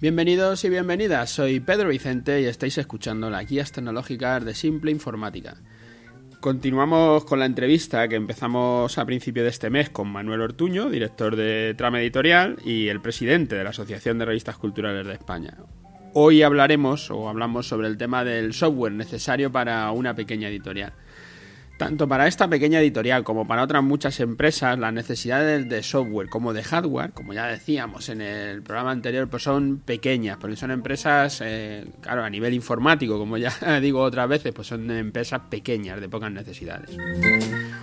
Bienvenidos 0.00 0.62
y 0.62 0.70
bienvenidas, 0.70 1.28
soy 1.28 1.58
Pedro 1.58 1.88
Vicente 1.88 2.40
y 2.40 2.44
estáis 2.44 2.78
escuchando 2.78 3.30
las 3.30 3.48
guías 3.48 3.72
tecnológicas 3.72 4.44
de 4.44 4.54
Simple 4.54 4.92
Informática. 4.92 5.56
Continuamos 6.38 7.24
con 7.24 7.40
la 7.40 7.46
entrevista 7.46 8.06
que 8.06 8.14
empezamos 8.14 8.96
a 8.96 9.04
principio 9.04 9.42
de 9.42 9.48
este 9.48 9.70
mes 9.70 9.90
con 9.90 10.06
Manuel 10.06 10.42
Ortuño, 10.42 10.88
director 10.88 11.34
de 11.34 11.74
Trama 11.76 12.00
Editorial 12.00 12.58
y 12.64 12.86
el 12.86 13.00
presidente 13.00 13.56
de 13.56 13.64
la 13.64 13.70
Asociación 13.70 14.20
de 14.20 14.26
Revistas 14.26 14.56
Culturales 14.56 15.04
de 15.04 15.14
España. 15.14 15.56
Hoy 16.14 16.42
hablaremos 16.42 17.10
o 17.10 17.28
hablamos 17.28 17.66
sobre 17.66 17.88
el 17.88 17.98
tema 17.98 18.22
del 18.22 18.54
software 18.54 18.92
necesario 18.92 19.50
para 19.50 19.90
una 19.90 20.14
pequeña 20.14 20.48
editorial. 20.48 20.92
Tanto 21.78 22.08
para 22.08 22.26
esta 22.26 22.48
pequeña 22.48 22.80
editorial 22.80 23.22
como 23.22 23.46
para 23.46 23.62
otras 23.62 23.84
muchas 23.84 24.18
empresas, 24.18 24.76
las 24.80 24.92
necesidades 24.92 25.68
de 25.68 25.84
software 25.84 26.28
como 26.28 26.52
de 26.52 26.64
hardware, 26.64 27.12
como 27.12 27.32
ya 27.32 27.46
decíamos 27.46 28.08
en 28.08 28.20
el 28.20 28.62
programa 28.62 28.90
anterior, 28.90 29.28
pues 29.28 29.44
son 29.44 29.78
pequeñas, 29.78 30.38
porque 30.38 30.56
son 30.56 30.72
empresas, 30.72 31.40
eh, 31.40 31.86
claro, 32.00 32.24
a 32.24 32.30
nivel 32.30 32.52
informático, 32.52 33.16
como 33.16 33.36
ya 33.38 33.52
digo 33.80 34.02
otras 34.02 34.28
veces, 34.28 34.52
pues 34.52 34.66
son 34.66 34.90
empresas 34.90 35.42
pequeñas, 35.48 36.00
de 36.00 36.08
pocas 36.08 36.32
necesidades. 36.32 36.90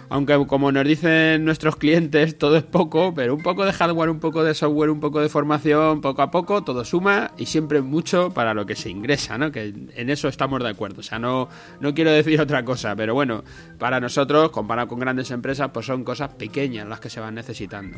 Aunque 0.10 0.46
como 0.48 0.72
nos 0.72 0.86
dicen 0.86 1.44
nuestros 1.46 1.76
clientes, 1.78 2.38
todo 2.38 2.58
es 2.58 2.64
poco, 2.64 3.14
pero 3.14 3.34
un 3.34 3.42
poco 3.42 3.66
de 3.66 3.74
hardware, 3.74 4.10
un 4.10 4.20
poco 4.20 4.44
de 4.44 4.54
software, 4.54 4.90
un 4.90 5.00
poco 5.00 5.22
de 5.22 5.30
formación, 5.30 6.02
poco 6.02 6.22
a 6.22 6.32
poco, 6.32 6.64
todo 6.64 6.86
suma 6.86 7.32
y 7.38 7.48
siempre 7.48 7.82
mucho 7.82 8.32
para 8.32 8.54
lo 8.54 8.66
que 8.66 8.76
se 8.76 8.90
ingresa, 8.90 9.38
¿no? 9.38 9.52
Que 9.52 9.74
en 9.96 10.10
eso 10.10 10.28
estamos 10.28 10.62
de 10.62 10.70
acuerdo. 10.70 11.00
O 11.00 11.04
sea, 11.04 11.20
no, 11.20 11.50
no 11.80 11.94
quiero 11.94 12.12
decir 12.12 12.40
otra 12.46 12.64
cosa, 12.64 12.96
pero 12.96 13.14
bueno, 13.14 13.44
para 13.80 14.00
nosotros, 14.00 14.52
comparado 14.52 14.88
con 14.88 15.00
grandes 15.00 15.32
empresas, 15.32 15.72
pues 15.74 15.86
son 15.86 16.04
cosas 16.04 16.30
pequeñas 16.30 16.88
las 16.88 17.00
que 17.00 17.10
se 17.10 17.20
van 17.20 17.36
necesitando. 17.36 17.98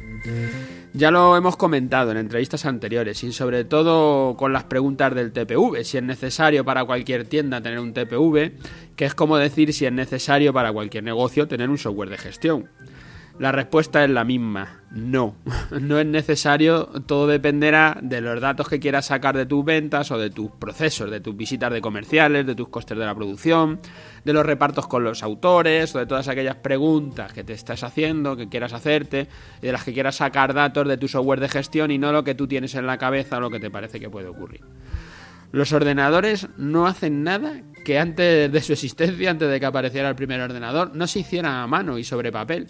Ya 0.93 1.11
lo 1.11 1.35
hemos 1.35 1.57
comentado 1.57 2.11
en 2.11 2.17
entrevistas 2.17 2.65
anteriores 2.65 3.23
y 3.23 3.31
sobre 3.31 3.65
todo 3.65 4.35
con 4.37 4.53
las 4.53 4.63
preguntas 4.63 5.13
del 5.13 5.31
TPV, 5.31 5.83
si 5.83 5.97
es 5.97 6.03
necesario 6.03 6.63
para 6.63 6.85
cualquier 6.85 7.25
tienda 7.25 7.61
tener 7.61 7.79
un 7.79 7.93
TPV, 7.93 8.53
que 8.97 9.05
es 9.05 9.15
como 9.15 9.37
decir 9.37 9.71
si 9.71 9.85
es 9.85 9.93
necesario 9.93 10.51
para 10.51 10.73
cualquier 10.73 11.05
negocio 11.05 11.47
tener 11.47 11.69
un 11.69 11.77
software 11.77 12.09
de 12.09 12.17
gestión. 12.17 12.69
La 13.39 13.51
respuesta 13.51 14.03
es 14.03 14.09
la 14.09 14.23
misma, 14.23 14.81
no. 14.89 15.35
No 15.79 15.99
es 15.99 16.07
necesario, 16.07 16.85
todo 17.05 17.27
dependerá 17.27 17.99
de 18.01 18.19
los 18.19 18.41
datos 18.41 18.67
que 18.67 18.79
quieras 18.79 19.05
sacar 19.05 19.37
de 19.37 19.45
tus 19.45 19.63
ventas 19.63 20.09
o 20.09 20.17
de 20.17 20.31
tus 20.31 20.49
procesos, 20.49 21.11
de 21.11 21.19
tus 21.19 21.37
visitas 21.37 21.71
de 21.71 21.79
comerciales, 21.79 22.47
de 22.47 22.55
tus 22.55 22.69
costes 22.69 22.97
de 22.97 23.05
la 23.05 23.13
producción, 23.13 23.79
de 24.25 24.33
los 24.33 24.43
repartos 24.43 24.87
con 24.87 25.03
los 25.03 25.21
autores 25.21 25.93
o 25.93 25.99
de 25.99 26.07
todas 26.07 26.27
aquellas 26.27 26.55
preguntas 26.55 27.31
que 27.31 27.43
te 27.43 27.53
estás 27.53 27.83
haciendo, 27.83 28.35
que 28.35 28.49
quieras 28.49 28.73
hacerte, 28.73 29.27
y 29.61 29.67
de 29.67 29.71
las 29.71 29.83
que 29.83 29.93
quieras 29.93 30.15
sacar 30.15 30.55
datos 30.55 30.87
de 30.87 30.97
tu 30.97 31.07
software 31.07 31.39
de 31.39 31.49
gestión 31.49 31.91
y 31.91 31.99
no 31.99 32.11
lo 32.11 32.23
que 32.23 32.33
tú 32.33 32.47
tienes 32.47 32.73
en 32.73 32.87
la 32.87 32.97
cabeza 32.97 33.37
o 33.37 33.41
lo 33.41 33.51
que 33.51 33.59
te 33.59 33.69
parece 33.69 33.99
que 33.99 34.09
puede 34.09 34.29
ocurrir. 34.29 34.61
Los 35.51 35.71
ordenadores 35.71 36.49
no 36.57 36.87
hacen 36.87 37.23
nada 37.23 37.61
que 37.87 37.97
antes 37.97 38.51
de 38.51 38.61
su 38.61 38.73
existencia, 38.73 39.31
antes 39.31 39.49
de 39.49 39.61
que 39.61 39.65
apareciera 39.65 40.09
el 40.09 40.15
primer 40.17 40.41
ordenador, 40.41 40.93
no 40.93 41.07
se 41.07 41.19
hiciera 41.19 41.63
a 41.63 41.67
mano 41.67 41.97
y 41.97 42.03
sobre 42.03 42.33
papel 42.33 42.67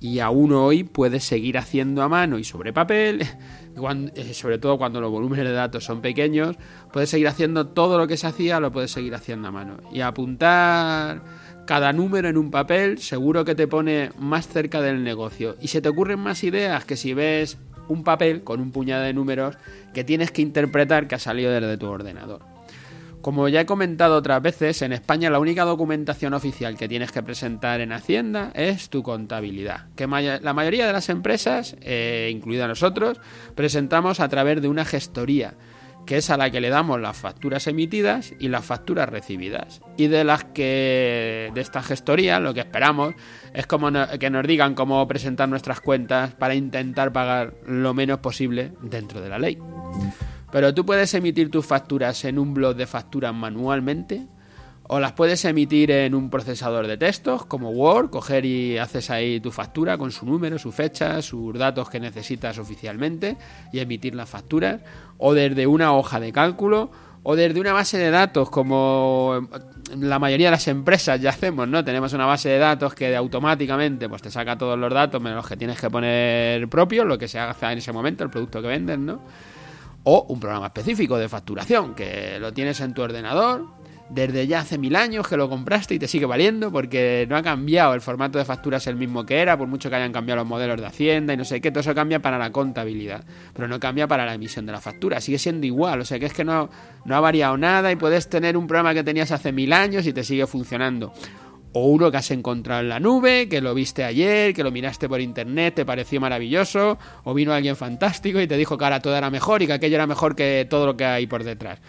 y 0.00 0.18
aún 0.18 0.50
hoy 0.50 0.82
puedes 0.82 1.22
seguir 1.22 1.58
haciendo 1.58 2.02
a 2.02 2.08
mano 2.08 2.40
y 2.40 2.42
sobre 2.42 2.72
papel, 2.72 3.22
eh, 4.16 4.34
sobre 4.34 4.58
todo 4.58 4.76
cuando 4.76 5.00
los 5.00 5.12
volúmenes 5.12 5.44
de 5.44 5.52
datos 5.52 5.84
son 5.84 6.00
pequeños, 6.00 6.56
puedes 6.92 7.08
seguir 7.08 7.28
haciendo 7.28 7.68
todo 7.68 7.98
lo 7.98 8.08
que 8.08 8.16
se 8.16 8.26
hacía, 8.26 8.58
lo 8.58 8.72
puedes 8.72 8.90
seguir 8.90 9.14
haciendo 9.14 9.46
a 9.46 9.52
mano. 9.52 9.76
Y 9.92 10.00
apuntar 10.00 11.22
cada 11.64 11.92
número 11.92 12.28
en 12.28 12.36
un 12.36 12.50
papel 12.50 12.98
seguro 12.98 13.44
que 13.44 13.54
te 13.54 13.68
pone 13.68 14.10
más 14.18 14.48
cerca 14.48 14.80
del 14.80 15.04
negocio. 15.04 15.54
Y 15.60 15.68
se 15.68 15.80
te 15.80 15.88
ocurren 15.88 16.18
más 16.18 16.42
ideas 16.42 16.84
que 16.84 16.96
si 16.96 17.14
ves 17.14 17.58
un 17.86 18.02
papel 18.02 18.42
con 18.42 18.60
un 18.60 18.72
puñado 18.72 19.04
de 19.04 19.14
números 19.14 19.56
que 19.94 20.02
tienes 20.02 20.32
que 20.32 20.42
interpretar 20.42 21.06
que 21.06 21.14
ha 21.14 21.20
salido 21.20 21.52
desde 21.52 21.76
tu 21.76 21.86
ordenador. 21.86 22.57
Como 23.20 23.48
ya 23.48 23.62
he 23.62 23.66
comentado 23.66 24.16
otras 24.16 24.40
veces, 24.40 24.80
en 24.82 24.92
España 24.92 25.28
la 25.28 25.40
única 25.40 25.64
documentación 25.64 26.34
oficial 26.34 26.76
que 26.76 26.88
tienes 26.88 27.10
que 27.10 27.22
presentar 27.22 27.80
en 27.80 27.92
Hacienda 27.92 28.52
es 28.54 28.90
tu 28.90 29.02
contabilidad, 29.02 29.86
que 29.96 30.06
la 30.06 30.54
mayoría 30.54 30.86
de 30.86 30.92
las 30.92 31.08
empresas, 31.08 31.76
eh, 31.80 32.30
incluida 32.32 32.68
nosotros, 32.68 33.20
presentamos 33.54 34.20
a 34.20 34.28
través 34.28 34.62
de 34.62 34.68
una 34.68 34.84
gestoría, 34.84 35.54
que 36.06 36.16
es 36.16 36.30
a 36.30 36.36
la 36.36 36.50
que 36.50 36.60
le 36.60 36.70
damos 36.70 37.00
las 37.00 37.16
facturas 37.18 37.66
emitidas 37.66 38.32
y 38.38 38.48
las 38.48 38.64
facturas 38.64 39.08
recibidas. 39.08 39.82
Y 39.98 40.06
de 40.06 40.24
las 40.24 40.44
que 40.44 41.50
de 41.52 41.60
esta 41.60 41.82
gestoría 41.82 42.40
lo 42.40 42.54
que 42.54 42.60
esperamos 42.60 43.14
es 43.52 43.66
como 43.66 43.90
que 44.18 44.30
nos 44.30 44.46
digan 44.46 44.74
cómo 44.74 45.06
presentar 45.06 45.50
nuestras 45.50 45.82
cuentas 45.82 46.34
para 46.34 46.54
intentar 46.54 47.12
pagar 47.12 47.54
lo 47.66 47.92
menos 47.92 48.20
posible 48.20 48.72
dentro 48.80 49.20
de 49.20 49.28
la 49.28 49.38
ley. 49.38 49.58
Pero 50.50 50.72
tú 50.74 50.86
puedes 50.86 51.12
emitir 51.14 51.50
tus 51.50 51.66
facturas 51.66 52.24
en 52.24 52.38
un 52.38 52.54
blog 52.54 52.74
de 52.74 52.86
facturas 52.86 53.34
manualmente 53.34 54.26
o 54.90 54.98
las 55.00 55.12
puedes 55.12 55.44
emitir 55.44 55.90
en 55.90 56.14
un 56.14 56.30
procesador 56.30 56.86
de 56.86 56.96
textos 56.96 57.44
como 57.44 57.70
Word, 57.70 58.08
coger 58.08 58.46
y 58.46 58.78
haces 58.78 59.10
ahí 59.10 59.38
tu 59.38 59.52
factura 59.52 59.98
con 59.98 60.10
su 60.10 60.24
número, 60.24 60.58
su 60.58 60.72
fecha, 60.72 61.20
sus 61.20 61.56
datos 61.58 61.90
que 61.90 62.00
necesitas 62.00 62.58
oficialmente 62.58 63.36
y 63.70 63.80
emitir 63.80 64.14
las 64.14 64.30
facturas, 64.30 64.80
o 65.18 65.34
desde 65.34 65.66
una 65.66 65.92
hoja 65.92 66.18
de 66.20 66.32
cálculo, 66.32 66.90
o 67.22 67.36
desde 67.36 67.60
una 67.60 67.74
base 67.74 67.98
de 67.98 68.10
datos 68.10 68.48
como 68.48 69.46
la 69.98 70.18
mayoría 70.18 70.46
de 70.46 70.52
las 70.52 70.68
empresas 70.68 71.20
ya 71.20 71.30
hacemos, 71.30 71.68
¿no? 71.68 71.84
Tenemos 71.84 72.14
una 72.14 72.24
base 72.24 72.48
de 72.48 72.58
datos 72.58 72.94
que 72.94 73.14
automáticamente 73.14 74.08
pues 74.08 74.22
te 74.22 74.30
saca 74.30 74.56
todos 74.56 74.78
los 74.78 74.92
datos 74.92 75.20
menos 75.20 75.36
los 75.36 75.48
que 75.48 75.58
tienes 75.58 75.78
que 75.78 75.90
poner 75.90 76.66
propios, 76.68 77.04
lo 77.04 77.18
que 77.18 77.28
se 77.28 77.38
haga 77.38 77.72
en 77.72 77.78
ese 77.78 77.92
momento, 77.92 78.24
el 78.24 78.30
producto 78.30 78.62
que 78.62 78.68
vendes, 78.68 78.98
¿no? 78.98 79.20
O 80.10 80.24
un 80.30 80.40
programa 80.40 80.68
específico 80.68 81.18
de 81.18 81.28
facturación 81.28 81.94
que 81.94 82.38
lo 82.40 82.54
tienes 82.54 82.80
en 82.80 82.94
tu 82.94 83.02
ordenador 83.02 83.66
desde 84.08 84.46
ya 84.46 84.60
hace 84.60 84.78
mil 84.78 84.96
años 84.96 85.28
que 85.28 85.36
lo 85.36 85.50
compraste 85.50 85.94
y 85.94 85.98
te 85.98 86.08
sigue 86.08 86.24
valiendo 86.24 86.72
porque 86.72 87.26
no 87.28 87.36
ha 87.36 87.42
cambiado, 87.42 87.92
el 87.92 88.00
formato 88.00 88.38
de 88.38 88.46
factura 88.46 88.78
es 88.78 88.86
el 88.86 88.96
mismo 88.96 89.26
que 89.26 89.36
era, 89.36 89.58
por 89.58 89.68
mucho 89.68 89.90
que 89.90 89.96
hayan 89.96 90.10
cambiado 90.10 90.40
los 90.40 90.48
modelos 90.48 90.80
de 90.80 90.86
Hacienda 90.86 91.34
y 91.34 91.36
no 91.36 91.44
sé 91.44 91.60
qué, 91.60 91.70
todo 91.70 91.80
eso 91.80 91.94
cambia 91.94 92.22
para 92.22 92.38
la 92.38 92.50
contabilidad, 92.50 93.22
pero 93.52 93.68
no 93.68 93.78
cambia 93.78 94.08
para 94.08 94.24
la 94.24 94.32
emisión 94.32 94.64
de 94.64 94.72
la 94.72 94.80
factura, 94.80 95.20
sigue 95.20 95.38
siendo 95.38 95.66
igual, 95.66 96.00
o 96.00 96.06
sea 96.06 96.18
que 96.18 96.24
es 96.24 96.32
que 96.32 96.42
no, 96.42 96.70
no 97.04 97.14
ha 97.14 97.20
variado 97.20 97.58
nada 97.58 97.92
y 97.92 97.96
puedes 97.96 98.30
tener 98.30 98.56
un 98.56 98.66
programa 98.66 98.94
que 98.94 99.04
tenías 99.04 99.30
hace 99.30 99.52
mil 99.52 99.74
años 99.74 100.06
y 100.06 100.14
te 100.14 100.24
sigue 100.24 100.46
funcionando 100.46 101.12
o 101.72 101.86
uno 101.86 102.10
que 102.10 102.16
has 102.16 102.30
encontrado 102.30 102.80
en 102.80 102.88
la 102.88 103.00
nube, 103.00 103.48
que 103.48 103.60
lo 103.60 103.74
viste 103.74 104.04
ayer, 104.04 104.54
que 104.54 104.62
lo 104.62 104.70
miraste 104.70 105.08
por 105.08 105.20
internet, 105.20 105.74
te 105.74 105.84
pareció 105.84 106.20
maravilloso, 106.20 106.98
o 107.24 107.34
vino 107.34 107.52
alguien 107.52 107.76
fantástico 107.76 108.40
y 108.40 108.46
te 108.46 108.56
dijo 108.56 108.78
que 108.78 108.84
ahora 108.84 109.00
todo 109.00 109.16
era 109.16 109.30
mejor 109.30 109.62
y 109.62 109.66
que 109.66 109.74
aquello 109.74 109.96
era 109.96 110.06
mejor 110.06 110.34
que 110.34 110.66
todo 110.68 110.86
lo 110.86 110.96
que 110.96 111.04
hay 111.04 111.26
por 111.26 111.44
detrás. 111.44 111.80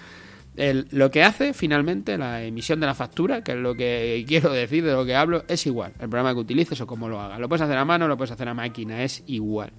lo 0.56 1.10
que 1.10 1.24
hace 1.24 1.54
finalmente 1.54 2.18
la 2.18 2.44
emisión 2.44 2.80
de 2.80 2.88
la 2.88 2.94
factura, 2.94 3.44
que 3.44 3.54
es 3.54 3.58
lo 3.58 3.76
que 3.76 4.26
quiero 4.28 4.52
decir, 4.52 4.84
de 4.84 4.92
lo 4.92 5.06
que 5.06 5.16
hablo, 5.16 5.46
es 5.48 5.66
igual. 5.66 5.94
El 6.00 6.10
programa 6.10 6.34
que 6.34 6.40
utilices 6.40 6.82
o 6.82 6.88
cómo 6.88 7.08
lo 7.08 7.22
hagas. 7.22 7.40
Lo 7.40 7.48
puedes 7.48 7.62
hacer 7.62 7.78
a 7.78 7.86
mano, 7.86 8.08
lo 8.08 8.18
puedes 8.18 8.32
hacer 8.32 8.50
a 8.50 8.54
máquina, 8.54 9.04
es 9.04 9.24
igual. 9.28 9.72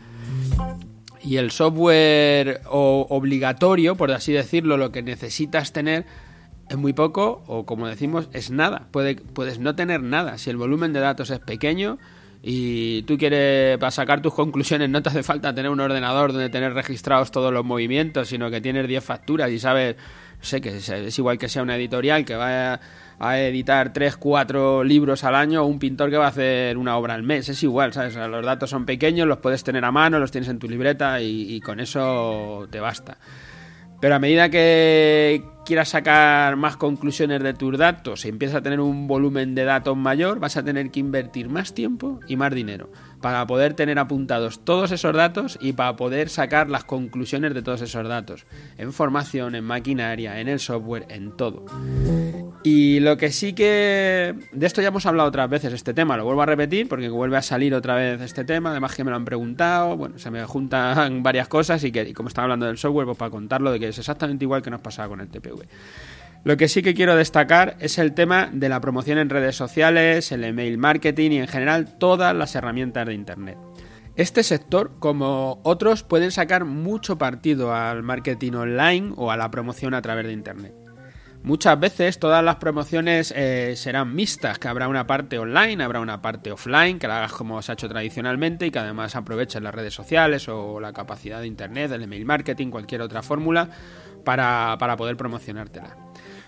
Y 1.22 1.37
el 1.37 1.50
software 1.50 2.62
obligatorio, 2.71 3.94
por 3.94 4.11
así 4.11 4.32
decirlo, 4.32 4.78
lo 4.78 4.91
que 4.91 5.03
necesitas 5.03 5.72
tener 5.72 6.06
es 6.70 6.76
muy 6.76 6.92
poco 6.92 7.42
o 7.48 7.66
como 7.66 7.88
decimos 7.88 8.28
es 8.32 8.50
nada. 8.50 8.86
Puede, 8.92 9.16
puedes 9.16 9.58
no 9.58 9.75
tener 9.75 10.03
nada. 10.03 10.38
Si 10.38 10.50
el 10.50 10.56
volumen 10.56 10.92
de 10.92 11.00
datos 11.00 11.31
es 11.31 11.41
pequeño 11.41 11.98
y 12.42 13.03
tú 13.03 13.19
quieres 13.19 13.76
para 13.78 13.91
sacar 13.91 14.22
tus 14.22 14.32
conclusiones 14.32 14.88
no 14.88 15.03
te 15.03 15.10
hace 15.10 15.22
falta 15.22 15.54
tener 15.54 15.70
un 15.70 15.81
ordenador 15.81 16.32
donde 16.32 16.48
tener 16.48 16.72
registrados 16.72 17.32
todos 17.32 17.53
los 17.53 17.64
movimientos, 17.64 18.28
sino 18.28 18.50
que 18.50 18.60
tienes 18.60 18.86
10 18.86 19.04
facturas 19.04 19.50
y 19.50 19.58
sabes, 19.58 19.97
sé, 20.41 20.60
que 20.60 20.76
es, 20.76 21.19
igual 21.19 21.38
que 21.38 21.48
sea 21.48 21.62
una 21.62 21.76
editorial 21.76 22.25
que 22.25 22.36
va 22.36 22.81
a, 23.19 23.41
editar 23.41 23.92
3, 23.92 24.16
4 24.16 24.84
libros 24.84 25.25
al 25.25 25.34
año 25.34 25.62
o 25.62 25.66
un 25.66 25.81
pintor 25.81 26.08
que 26.08 26.16
va 26.16 26.26
a 26.26 26.28
hacer 26.28 26.78
una 26.78 26.97
obra 26.97 27.14
al 27.14 27.25
mes. 27.25 27.48
Es 27.48 27.62
igual, 27.64 27.92
¿sabes? 27.92 28.14
los 28.14 28.47
datos 28.47 28.70
son 28.70 28.87
pequeños, 28.87 29.26
los 29.26 29.38
puedes 29.38 29.64
tener 29.64 29.84
a 29.84 29.90
mano, 29.90 30.20
los 30.20 30.31
tienes 30.31 30.49
en 30.49 30.61
tu 30.61 30.69
libreta 30.69 31.20
y 31.20 31.61
con 31.61 31.81
eso 31.81 32.69
te 32.70 32.78
basta. 32.78 33.19
Pero 34.00 34.14
a 34.14 34.19
medida 34.19 34.49
que 34.49 35.44
quieras 35.67 35.91
sacar 35.91 36.56
más 36.56 36.76
conclusiones 36.76 37.43
de 37.43 37.55
tus 37.55 37.76
datos 37.76 38.25
y 38.25 38.29
empiezas 38.29 38.56
a 38.56 38.62
tener 38.62 38.81
un 38.81 39.06
volumen 39.06 39.55
de 39.55 39.64
datos 39.64 39.97
mayor, 39.97 40.41
vas 40.41 40.56
a 40.56 40.64
tener 40.64 40.91
que 40.91 41.00
invertir 41.00 41.49
más 41.49 41.75
tiempo 41.75 42.19
y 42.26 42.37
más 42.37 42.55
dinero 42.55 42.91
para 43.20 43.47
poder 43.47 43.75
tener 43.75 43.99
apuntados 43.99 44.64
todos 44.64 44.91
esos 44.91 45.14
datos 45.14 45.58
y 45.61 45.75
para 45.75 45.97
poder 45.97 46.29
sacar 46.31 46.70
las 46.70 46.85
conclusiones 46.85 47.55
de 47.55 47.62
todos 47.62 47.82
esos 47.82 48.08
datos, 48.08 48.47
en 48.79 48.93
formación, 48.93 49.55
en 49.55 49.64
maquinaria, 49.64 50.41
en 50.41 50.49
el 50.49 50.61
software, 50.61 51.06
en 51.11 51.37
todo. 51.37 51.67
Y 52.62 53.01
lo 53.01 53.17
que 53.17 53.33
sí 53.33 53.55
que... 53.55 54.35
De 54.53 54.67
esto 54.67 54.83
ya 54.83 54.89
hemos 54.89 55.07
hablado 55.07 55.29
otras 55.29 55.49
veces, 55.49 55.73
este 55.73 55.95
tema, 55.95 56.17
lo 56.17 56.25
vuelvo 56.25 56.43
a 56.43 56.47
repetir 56.47 56.89
porque 56.89 57.09
vuelve 57.09 57.39
a 57.39 57.43
salir 57.43 57.75
otra 57.75 57.95
vez 57.95 58.21
este 58.21 58.45
tema, 58.45 58.71
además 58.71 58.95
que 58.95 59.03
me 59.03 59.11
lo 59.11 59.17
han 59.17 59.25
preguntado, 59.25 59.97
bueno, 59.97 60.19
se 60.19 60.31
me 60.31 60.45
juntan 60.45 61.23
varias 61.23 61.49
cosas 61.49 61.83
y 61.85 61.91
que 61.91 62.12
como 62.12 62.29
estaba 62.29 62.45
hablando 62.45 62.67
del 62.67 62.77
software, 62.77 63.07
pues 63.07 63.17
para 63.17 63.31
contarlo 63.31 63.73
de 63.73 63.81
que 63.81 63.89
es 63.89 63.99
exactamente 63.99 64.45
igual 64.45 64.61
que 64.61 64.71
nos 64.71 64.81
pasaba 64.81 65.09
con 65.09 65.21
el 65.21 65.29
TPV. 65.29 65.67
Lo 66.45 66.57
que 66.57 66.69
sí 66.69 66.83
que 66.83 66.95
quiero 66.95 67.17
destacar 67.17 67.77
es 67.81 67.99
el 67.99 68.12
tema 68.15 68.51
de 68.53 68.69
la 68.69 68.81
promoción 68.81 69.19
en 69.19 69.31
redes 69.31 69.57
sociales, 69.57 70.33
el 70.33 70.45
email 70.45 70.79
marketing 70.79 71.33
y 71.33 71.39
en 71.39 71.49
general 71.49 71.99
todas 71.99 72.35
las 72.35 72.55
herramientas 72.55 73.07
de 73.07 73.15
Internet. 73.15 73.59
Este 74.17 74.43
sector, 74.43 74.93
como 74.99 75.61
otros, 75.62 76.03
pueden 76.03 76.31
sacar 76.31 76.65
mucho 76.65 77.17
partido 77.17 77.75
al 77.75 78.03
marketing 78.03 78.53
online 78.53 79.12
o 79.17 79.31
a 79.31 79.37
la 79.37 79.51
promoción 79.51 79.95
a 79.95 80.03
través 80.03 80.27
de 80.27 80.33
Internet. 80.33 80.80
Muchas 81.42 81.81
veces 81.81 82.19
todas 82.19 82.44
las 82.44 82.56
promociones 82.56 83.32
eh, 83.34 83.72
serán 83.75 84.14
mixtas, 84.14 84.58
que 84.58 84.69
habrá 84.69 84.88
una 84.88 85.06
parte 85.06 85.38
online, 85.38 85.82
habrá 85.82 86.00
una 86.00 86.20
parte 86.20 86.52
offline, 86.52 86.98
que 86.98 87.08
la 87.08 87.16
hagas 87.16 87.32
como 87.32 87.62
se 87.62 87.72
ha 87.72 87.75
hecho 87.75 87.88
tradicionalmente 87.88 88.66
y 88.66 88.70
que 88.70 88.78
además 88.78 89.16
aproveches 89.16 89.62
las 89.62 89.75
redes 89.75 89.94
sociales 89.94 90.48
o 90.48 90.81
la 90.81 90.92
capacidad 90.92 91.40
de 91.40 91.46
Internet, 91.46 91.92
el 91.92 92.02
email 92.02 92.26
marketing, 92.26 92.69
cualquier 92.69 93.00
otra 93.00 93.22
fórmula 93.22 93.70
para, 94.22 94.76
para 94.78 94.98
poder 94.98 95.16
promocionártela. 95.16 95.96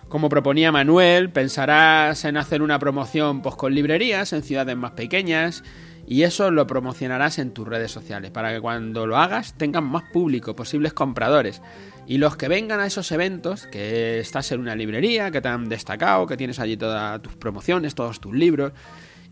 Como 0.09 0.29
proponía 0.29 0.71
Manuel, 0.71 1.31
pensarás 1.31 2.27
en 2.27 2.37
hacer 2.37 2.61
una 2.61 2.79
promoción 2.79 3.41
pues, 3.41 3.55
con 3.55 3.75
librerías 3.75 4.35
en 4.35 4.43
ciudades 4.43 4.77
más 4.77 4.91
pequeñas 4.91 5.65
y 6.13 6.25
eso 6.25 6.51
lo 6.51 6.67
promocionarás 6.67 7.39
en 7.39 7.53
tus 7.53 7.67
redes 7.67 7.91
sociales 7.91 8.31
para 8.31 8.53
que 8.53 8.61
cuando 8.61 9.07
lo 9.07 9.17
hagas 9.17 9.55
tengan 9.55 9.85
más 9.85 10.03
público, 10.13 10.55
posibles 10.55 10.93
compradores. 10.93 11.63
Y 12.07 12.19
los 12.19 12.37
que 12.37 12.49
vengan 12.49 12.81
a 12.81 12.87
esos 12.87 13.11
eventos, 13.13 13.67
que 13.67 14.21
estás 14.21 14.53
en 14.53 14.61
una 14.61 14.77
librería, 14.77 15.31
que 15.31 15.41
te 15.41 15.49
han 15.49 15.71
destacado, 15.71 16.27
que 16.27 16.37
tienes 16.37 16.59
allí 16.59 16.77
todas 16.77 17.23
tus 17.23 17.35
promociones, 17.37 17.95
todos 17.95 18.21
tus 18.21 18.35
libros, 18.35 18.73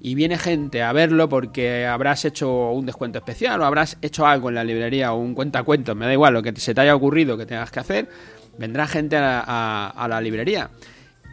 y 0.00 0.15
viene 0.15 0.38
gente 0.38 0.82
a 0.82 0.94
verlo 0.94 1.29
porque 1.29 1.87
habrás 1.87 2.25
hecho 2.25 2.71
un 2.71 2.87
descuento 2.87 3.19
especial 3.19 3.61
o 3.61 3.67
habrás 3.67 3.99
hecho 4.00 4.27
algo 4.27 4.49
en 4.49 4.55
la 4.55 4.65
librería 4.65 5.12
o 5.12 5.19
un 5.19 5.35
cuentacuentos, 5.35 5.94
me 5.94 6.06
da 6.06 6.15
igual 6.15 6.32
lo 6.32 6.43
que 6.43 6.55
se 6.56 6.73
te 6.73 6.81
haya 6.81 6.94
ocurrido 6.97 7.37
que 7.37 7.44
tengas 7.44 7.71
que 7.71 7.81
hacer, 7.81 8.09
vendrá 8.56 8.87
gente 8.87 9.19
a 9.19 10.06
la, 10.09 10.21
librería 10.23 10.71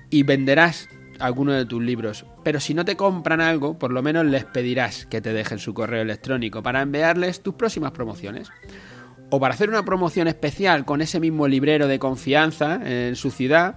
y 0.09 0.23
venderás 0.23 0.89
alguno 1.19 1.53
de 1.53 1.65
tus 1.65 1.81
libros. 1.81 2.25
Pero 2.43 2.59
si 2.59 2.73
no 2.73 2.85
te 2.85 2.95
compran 2.95 3.41
algo, 3.41 3.77
por 3.77 3.91
lo 3.91 4.01
menos 4.01 4.25
les 4.25 4.45
pedirás 4.45 5.05
que 5.05 5.21
te 5.21 5.33
dejen 5.33 5.59
su 5.59 5.73
correo 5.73 6.01
electrónico 6.01 6.63
para 6.63 6.81
enviarles 6.81 7.41
tus 7.41 7.55
próximas 7.55 7.91
promociones. 7.91 8.49
O 9.29 9.39
para 9.39 9.53
hacer 9.53 9.69
una 9.69 9.83
promoción 9.83 10.27
especial 10.27 10.85
con 10.85 11.01
ese 11.01 11.19
mismo 11.19 11.47
librero 11.47 11.87
de 11.87 11.99
confianza 11.99 12.79
en 12.83 13.15
su 13.15 13.29
ciudad 13.29 13.75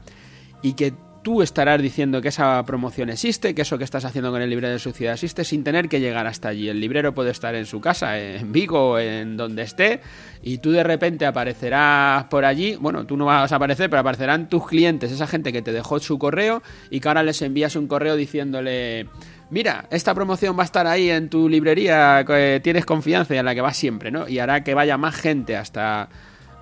y 0.63 0.75
que 0.75 0.95
tú 1.23 1.43
estarás 1.43 1.81
diciendo 1.83 2.23
que 2.23 2.29
esa 2.29 2.65
promoción 2.65 3.11
existe, 3.11 3.55
que 3.55 3.63
eso 3.63 3.79
que 3.79 3.85
estás 3.85 4.05
haciendo 4.05 4.31
con 4.31 4.41
el 4.41 4.49
librero 4.49 4.73
de 4.73 4.79
su 4.79 4.93
ciudad 4.93 5.15
existe 5.15 5.45
sin 5.45 5.63
tener 5.65 5.89
que 5.89 6.01
llegar 6.01 6.27
hasta 6.27 6.49
allí. 6.49 6.69
El 6.69 6.81
librero 6.81 7.15
puede 7.15 7.31
estar 7.31 7.55
en 7.55 7.67
su 7.67 7.81
casa, 7.81 8.19
en 8.19 8.53
Vigo, 8.53 8.99
en 8.99 9.37
donde 9.37 9.63
esté, 9.63 10.01
y 10.43 10.59
tú 10.59 10.71
de 10.71 10.83
repente 10.83 11.27
aparecerás 11.27 12.25
por 12.25 12.45
allí. 12.45 12.77
Bueno, 12.77 13.07
tú 13.07 13.17
no 13.17 13.27
vas 13.27 13.53
a 13.53 13.57
aparecer, 13.57 13.91
pero 13.91 14.01
aparecerán 14.01 14.49
tus 14.49 14.67
clientes, 14.67 15.13
esa 15.13 15.27
gente 15.27 15.53
que 15.53 15.63
te 15.63 15.73
dejó 15.73 15.99
su 16.01 16.19
correo 16.19 16.63
y 16.91 17.01
que 17.01 17.09
ahora 17.09 17.23
les 17.23 17.43
envías 17.43 17.77
un 17.77 17.87
correo 17.87 18.17
diciéndole. 18.17 19.09
Mira, 19.51 19.87
esta 19.91 20.15
promoción 20.15 20.57
va 20.57 20.63
a 20.63 20.67
estar 20.67 20.87
ahí 20.87 21.11
en 21.11 21.29
tu 21.29 21.49
librería, 21.49 22.25
tienes 22.63 22.87
confianza 22.87 23.35
y 23.35 23.39
en 23.39 23.45
la 23.45 23.55
que 23.55 23.61
vas 23.61 23.77
siempre, 23.77 24.11
¿no? 24.11 24.29
Y 24.29 24.39
hará 24.39 24.63
que 24.63 24.75
vaya 24.75 24.97
más 24.97 25.17
gente 25.17 25.57
hasta, 25.57 26.09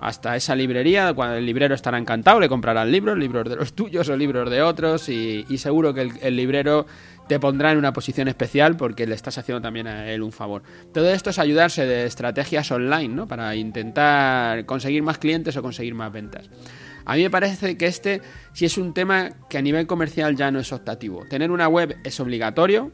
hasta 0.01 0.35
esa 0.35 0.55
librería, 0.55 1.13
cuando 1.13 1.35
el 1.35 1.45
librero 1.45 1.75
estará 1.75 1.97
encantado, 1.97 2.39
le 2.39 2.47
comprarán 2.47 2.91
libros, 2.91 3.17
libros 3.17 3.49
de 3.49 3.55
los 3.55 3.73
tuyos 3.73 4.07
o 4.09 4.15
libros 4.15 4.49
de 4.49 4.61
otros 4.61 5.09
y, 5.09 5.45
seguro 5.57 5.93
que 5.93 6.11
el, 6.21 6.35
librero 6.35 6.85
te 7.27 7.39
pondrá 7.39 7.71
en 7.71 7.77
una 7.77 7.93
posición 7.93 8.27
especial 8.27 8.77
porque 8.77 9.05
le 9.05 9.15
estás 9.15 9.37
haciendo 9.37 9.61
también 9.61 9.87
a 9.87 10.09
él 10.09 10.23
un 10.23 10.31
favor. 10.31 10.63
Todo 10.93 11.09
esto 11.09 11.29
es 11.29 11.39
ayudarse 11.39 11.85
de 11.85 12.05
estrategias 12.05 12.71
online, 12.71 13.13
¿no? 13.13 13.27
Para 13.27 13.55
intentar 13.55 14.65
conseguir 14.65 15.03
más 15.03 15.17
clientes 15.17 15.55
o 15.57 15.61
conseguir 15.61 15.93
más 15.95 16.11
ventas. 16.11 16.49
A 17.05 17.15
mí 17.15 17.23
me 17.23 17.29
parece 17.29 17.77
que 17.77 17.87
este 17.87 18.21
sí 18.53 18.65
es 18.65 18.77
un 18.77 18.93
tema 18.93 19.31
que 19.49 19.57
a 19.57 19.61
nivel 19.61 19.87
comercial 19.87 20.35
ya 20.35 20.51
no 20.51 20.59
es 20.59 20.71
optativo. 20.71 21.25
Tener 21.29 21.51
una 21.51 21.67
web 21.67 21.97
es 22.03 22.19
obligatorio, 22.19 22.91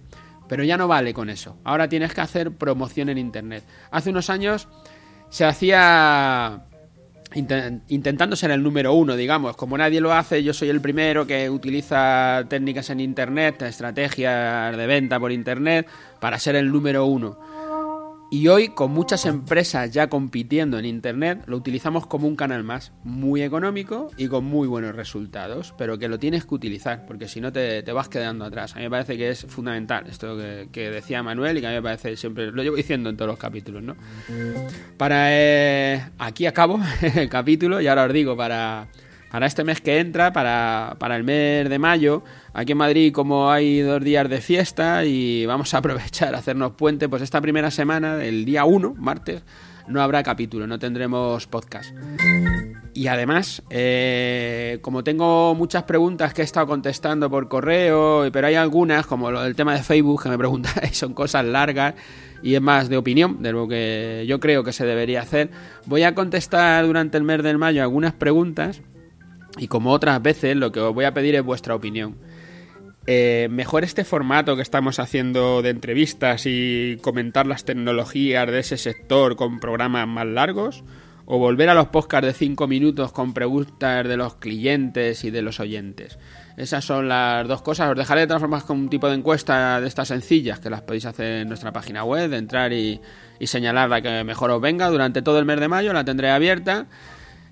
pero 0.47 0.63
ya 0.63 0.77
no 0.77 0.87
vale 0.87 1.13
con 1.13 1.29
eso. 1.29 1.57
Ahora 1.63 1.89
tienes 1.89 2.13
que 2.13 2.21
hacer 2.21 2.51
promoción 2.51 3.09
en 3.09 3.17
Internet. 3.17 3.63
Hace 3.91 4.09
unos 4.09 4.29
años 4.29 4.67
se 5.29 5.45
hacía 5.45 6.65
intentando 7.35 8.35
ser 8.35 8.51
el 8.51 8.63
número 8.63 8.93
uno, 8.93 9.15
digamos. 9.15 9.55
Como 9.55 9.77
nadie 9.77 10.01
lo 10.01 10.13
hace, 10.13 10.43
yo 10.43 10.53
soy 10.53 10.69
el 10.69 10.81
primero 10.81 11.27
que 11.27 11.49
utiliza 11.49 12.43
técnicas 12.47 12.89
en 12.89 12.99
Internet, 13.01 13.61
estrategias 13.63 14.75
de 14.75 14.87
venta 14.87 15.19
por 15.19 15.31
Internet, 15.31 15.87
para 16.19 16.39
ser 16.39 16.55
el 16.55 16.71
número 16.71 17.05
uno. 17.05 17.54
Y 18.35 18.49
hoy, 18.49 18.67
con 18.67 18.91
muchas 18.91 19.25
empresas 19.25 19.91
ya 19.91 20.09
compitiendo 20.09 20.77
en 20.77 20.83
Internet, 20.83 21.43
lo 21.45 21.55
utilizamos 21.55 22.05
como 22.05 22.27
un 22.27 22.35
canal 22.35 22.65
más, 22.65 22.91
muy 23.05 23.41
económico 23.41 24.11
y 24.17 24.27
con 24.27 24.43
muy 24.43 24.67
buenos 24.67 24.93
resultados, 24.93 25.73
pero 25.77 25.97
que 25.97 26.09
lo 26.09 26.19
tienes 26.19 26.43
que 26.45 26.53
utilizar, 26.53 27.05
porque 27.05 27.29
si 27.29 27.39
no 27.39 27.53
te, 27.53 27.81
vas 27.93 28.09
quedando 28.09 28.43
atrás. 28.43 28.73
A 28.73 28.79
mí 28.79 28.83
me 28.83 28.89
parece 28.89 29.15
que 29.17 29.29
es 29.29 29.45
fundamental 29.45 30.07
esto 30.09 30.37
que, 30.69 30.89
decía 30.89 31.23
Manuel 31.23 31.57
y 31.57 31.61
que 31.61 31.67
a 31.67 31.69
mí 31.69 31.75
me 31.77 31.81
parece 31.81 32.17
siempre, 32.17 32.51
lo 32.51 32.61
llevo 32.61 32.75
diciendo 32.75 33.09
en 33.09 33.15
todos 33.15 33.29
los 33.29 33.39
capítulos, 33.39 33.81
¿no? 33.81 33.95
Para... 34.97 35.27
Eh, 35.29 36.03
aquí 36.17 36.45
acabo 36.45 36.81
el 37.15 37.29
capítulo 37.29 37.79
y 37.79 37.87
ahora 37.87 38.03
os 38.03 38.11
digo, 38.11 38.35
para 38.35 38.89
para 39.35 39.47
este 39.47 39.65
mes 39.65 39.81
que 39.81 39.99
entra, 39.99 40.31
para, 40.31 40.95
para, 40.97 41.17
el 41.17 41.25
mes 41.25 41.67
de 41.67 41.77
mayo. 41.77 42.23
Aquí 42.53 42.71
en 42.71 42.77
Madrid, 42.77 43.11
como 43.11 43.51
hay 43.51 43.81
dos 43.81 44.01
días 44.01 44.29
de 44.29 44.39
fiesta 44.39 45.03
y 45.03 45.45
vamos 45.45 45.73
a 45.73 45.79
aprovechar 45.79 46.33
a 46.35 46.37
hacernos 46.37 46.71
puente, 46.71 47.09
pues 47.09 47.21
esta 47.21 47.41
primera 47.41 47.69
semana, 47.69 48.23
el 48.23 48.45
día 48.45 48.63
1, 48.63 48.95
martes, 48.97 49.43
no 49.89 50.01
habrá 50.01 50.23
capítulo, 50.23 50.67
no 50.67 50.79
tendremos 50.79 51.47
podcast. 51.47 51.93
Y 52.93 53.07
además, 53.07 53.61
eh, 53.69 54.79
como 54.81 55.03
tengo 55.03 55.53
muchas 55.53 55.83
preguntas 55.83 56.33
que 56.33 56.41
he 56.41 56.45
estado 56.45 56.67
contestando 56.67 57.29
por 57.29 57.49
correo, 57.49 58.31
pero 58.31 58.47
hay 58.47 58.55
algunas, 58.55 59.05
como 59.05 59.33
del 59.33 59.53
tema 59.53 59.73
de 59.73 59.83
Facebook, 59.83 60.23
que 60.23 60.29
me 60.29 60.37
preguntáis, 60.37 60.97
son 60.97 61.13
cosas 61.13 61.43
largas 61.43 61.95
y 62.41 62.55
es 62.55 62.61
más 62.61 62.87
de 62.87 62.95
opinión, 62.95 63.43
de 63.43 63.51
lo 63.51 63.67
que 63.67 64.23
yo 64.29 64.39
creo 64.39 64.63
que 64.63 64.71
se 64.71 64.85
debería 64.85 65.19
hacer, 65.19 65.49
voy 65.87 66.03
a 66.03 66.15
contestar 66.15 66.87
durante 66.87 67.17
el 67.17 67.25
mes 67.25 67.43
de 67.43 67.57
mayo 67.57 67.83
algunas 67.83 68.13
preguntas 68.13 68.81
y 69.57 69.67
como 69.67 69.91
otras 69.91 70.21
veces, 70.21 70.55
lo 70.55 70.71
que 70.71 70.79
os 70.79 70.93
voy 70.93 71.05
a 71.05 71.13
pedir 71.13 71.35
es 71.35 71.43
vuestra 71.43 71.75
opinión. 71.75 72.17
Eh, 73.07 73.47
¿Mejor 73.51 73.83
este 73.83 74.03
formato 74.03 74.55
que 74.55 74.63
estamos 74.63 74.99
haciendo 74.99 75.61
de 75.61 75.69
entrevistas 75.69 76.43
y 76.45 76.97
comentar 77.01 77.45
las 77.45 77.63
tecnologías 77.63 78.47
de 78.47 78.59
ese 78.59 78.77
sector 78.77 79.35
con 79.35 79.59
programas 79.59 80.07
más 80.07 80.25
largos? 80.25 80.83
¿O 81.27 81.39
volver 81.39 81.69
a 81.69 81.73
los 81.73 81.87
podcasts 81.87 82.27
de 82.27 82.33
5 82.33 82.67
minutos 82.67 83.11
con 83.11 83.33
preguntas 83.33 84.07
de 84.07 84.15
los 84.15 84.35
clientes 84.35 85.23
y 85.23 85.31
de 85.31 85.41
los 85.41 85.59
oyentes? 85.59 86.19
Esas 86.55 86.85
son 86.85 87.09
las 87.09 87.47
dos 87.47 87.63
cosas. 87.63 87.89
Os 87.89 87.97
dejaré 87.97 88.21
de 88.21 88.27
transformar 88.27 88.63
con 88.63 88.79
un 88.79 88.89
tipo 88.89 89.07
de 89.07 89.15
encuesta 89.15 89.81
de 89.81 89.87
estas 89.87 90.07
sencillas 90.07 90.59
que 90.59 90.69
las 90.69 90.81
podéis 90.81 91.05
hacer 91.05 91.41
en 91.41 91.47
nuestra 91.47 91.73
página 91.73 92.03
web, 92.03 92.29
de 92.29 92.37
entrar 92.37 92.73
y, 92.73 93.01
y 93.39 93.47
señalar 93.47 93.89
la 93.89 94.01
que 94.01 94.23
mejor 94.23 94.51
os 94.51 94.61
venga. 94.61 94.87
Durante 94.89 95.23
todo 95.23 95.39
el 95.39 95.45
mes 95.45 95.59
de 95.59 95.67
mayo 95.67 95.93
la 95.93 96.05
tendré 96.05 96.29
abierta 96.29 96.87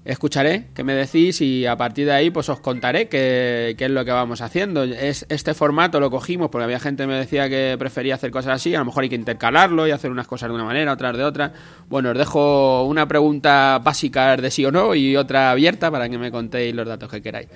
escucharé 0.06 0.68
qué 0.74 0.84
me 0.84 0.94
decís 0.94 1.40
y 1.42 1.66
a 1.66 1.78
partir 1.78 2.06
de 2.06 2.12
ahí 2.12 2.30
pues 2.30 2.50
os 2.50 2.60
contaré 2.60 3.08
qué, 3.08 3.76
es 3.78 3.92
lo 3.92 4.04
que 4.04 4.12
vamos 4.12 4.42
haciendo. 4.42 4.84
Es, 4.84 5.26
este 5.30 5.54
formato 5.54 6.00
lo 6.00 6.10
cogimos 6.12 6.50
porque 6.50 6.66
había 6.66 6.80
gente 6.80 7.04
que 7.04 7.08
me 7.08 7.16
decía 7.16 7.50
que 7.50 7.76
prefería 7.80 8.16
hacer 8.16 8.32
cosas 8.32 8.56
así, 8.56 8.76
a 8.76 8.80
lo 8.80 8.86
mejor 8.86 9.04
hay 9.04 9.10
que 9.10 9.16
intercalarlo 9.16 9.88
y 9.88 9.92
hacer 9.92 10.12
unas 10.12 10.28
cosas 10.28 10.50
de 10.50 10.56
una 10.56 10.66
manera, 10.66 10.92
otras 10.94 11.18
de 11.18 11.24
otra. 11.24 11.54
Bueno, 11.90 12.12
os 12.12 12.18
dejo 12.18 12.84
una 12.84 13.08
pregunta 13.08 13.80
básica 13.84 14.36
de 14.36 14.52
sí 14.52 14.66
o 14.66 14.72
no 14.72 14.96
y 14.96 15.16
otra 15.16 15.52
abierta 15.52 15.90
para 15.90 16.10
que 16.10 16.18
me 16.18 16.32
contéis 16.32 16.76
los 16.76 16.88
datos 16.88 17.10
que 17.10 17.22
queráis. 17.22 17.48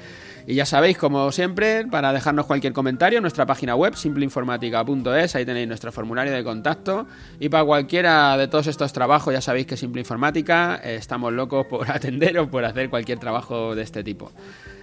Y 0.49 0.55
ya 0.55 0.65
sabéis, 0.65 0.97
como 0.97 1.29
siempre, 1.33 1.85
para 1.87 2.13
dejarnos 2.13 2.45
cualquier 2.45 2.71
comentario, 2.71 3.19
nuestra 3.19 3.45
página 3.45 3.75
web, 3.75 3.97
simpleinformática.es, 3.97 5.35
ahí 5.35 5.45
tenéis 5.45 5.67
nuestro 5.67 5.91
formulario 5.91 6.31
de 6.31 6.41
contacto. 6.41 7.05
Y 7.37 7.49
para 7.49 7.65
cualquiera 7.65 8.37
de 8.37 8.47
todos 8.47 8.67
estos 8.67 8.93
trabajos, 8.93 9.33
ya 9.33 9.41
sabéis 9.41 9.67
que 9.67 9.75
Simple 9.75 9.99
Informática 9.99 10.79
eh, 10.81 10.95
estamos 10.95 11.33
locos 11.33 11.65
por 11.65 11.91
atenderos, 11.91 12.47
por 12.47 12.63
hacer 12.63 12.89
cualquier 12.89 13.19
trabajo 13.19 13.75
de 13.75 13.83
este 13.83 14.05
tipo. 14.05 14.31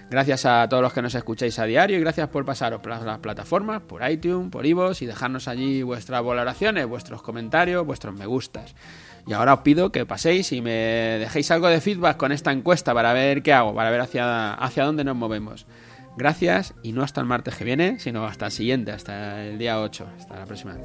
Gracias 0.09 0.45
a 0.45 0.67
todos 0.69 0.83
los 0.83 0.93
que 0.93 1.01
nos 1.01 1.15
escucháis 1.15 1.57
a 1.57 1.65
diario 1.65 1.97
y 1.97 1.99
gracias 1.99 2.29
por 2.29 2.45
pasaros 2.45 2.79
por 2.79 2.91
las 3.05 3.19
plataformas, 3.19 3.81
por 3.81 4.07
iTunes, 4.09 4.51
por 4.51 4.65
iVoox 4.65 5.01
y 5.01 5.05
dejarnos 5.07 5.47
allí 5.47 5.81
vuestras 5.81 6.23
valoraciones, 6.23 6.85
vuestros 6.85 7.21
comentarios, 7.21 7.85
vuestros 7.85 8.13
me 8.15 8.25
gustas. 8.27 8.75
Y 9.27 9.33
ahora 9.33 9.55
os 9.55 9.59
pido 9.61 9.91
que 9.91 10.05
paséis 10.05 10.51
y 10.51 10.61
me 10.61 10.71
dejéis 11.19 11.49
algo 11.49 11.67
de 11.67 11.81
feedback 11.81 12.17
con 12.17 12.31
esta 12.31 12.51
encuesta 12.51 12.93
para 12.93 13.13
ver 13.13 13.41
qué 13.41 13.53
hago, 13.53 13.73
para 13.73 13.89
ver 13.89 14.01
hacia, 14.01 14.53
hacia 14.53 14.85
dónde 14.85 15.03
nos 15.03 15.15
movemos. 15.15 15.65
Gracias 16.17 16.73
y 16.83 16.93
no 16.93 17.03
hasta 17.03 17.19
el 17.19 17.27
martes 17.27 17.55
que 17.55 17.65
viene, 17.65 17.99
sino 17.99 18.25
hasta 18.25 18.45
el 18.45 18.51
siguiente, 18.51 18.91
hasta 18.91 19.43
el 19.43 19.57
día 19.57 19.81
8. 19.81 20.07
Hasta 20.17 20.39
la 20.39 20.45
próxima. 20.45 20.75